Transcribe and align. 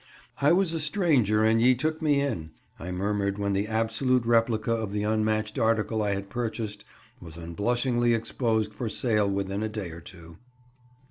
"I 0.41 0.51
was 0.51 0.73
a 0.73 0.79
stranger 0.79 1.43
and 1.43 1.61
ye 1.61 1.75
took 1.75 2.01
me 2.01 2.21
in," 2.21 2.49
I 2.79 2.89
murmured 2.91 3.37
when 3.37 3.53
the 3.53 3.67
absolute 3.67 4.25
replica 4.25 4.71
of 4.71 4.91
the 4.91 5.03
unmatched 5.03 5.59
article 5.59 6.01
I 6.01 6.15
had 6.15 6.27
purchased 6.27 6.83
was 7.21 7.37
unblushingly 7.37 8.15
exposed 8.15 8.73
for 8.73 8.89
sale 8.89 9.29
within 9.29 9.61
a 9.61 9.69
day 9.69 9.91
or 9.91 10.01
two. 10.01 10.39